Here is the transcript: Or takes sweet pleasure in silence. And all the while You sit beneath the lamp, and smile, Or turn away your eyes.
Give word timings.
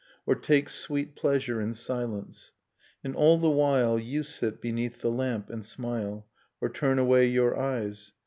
Or 0.25 0.33
takes 0.33 0.73
sweet 0.73 1.13
pleasure 1.15 1.61
in 1.61 1.73
silence. 1.75 2.53
And 3.03 3.15
all 3.15 3.37
the 3.37 3.51
while 3.51 3.99
You 3.99 4.23
sit 4.23 4.59
beneath 4.59 5.01
the 5.01 5.11
lamp, 5.11 5.51
and 5.51 5.63
smile, 5.63 6.25
Or 6.59 6.69
turn 6.69 6.97
away 6.97 7.27
your 7.27 7.55
eyes. 7.55 8.11